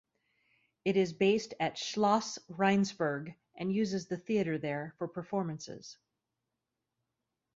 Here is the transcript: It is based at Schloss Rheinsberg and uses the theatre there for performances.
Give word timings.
It 0.83 0.97
is 0.97 1.13
based 1.13 1.53
at 1.59 1.77
Schloss 1.77 2.39
Rheinsberg 2.49 3.35
and 3.55 3.71
uses 3.71 4.07
the 4.07 4.17
theatre 4.17 4.57
there 4.57 4.95
for 4.97 5.07
performances. 5.07 5.95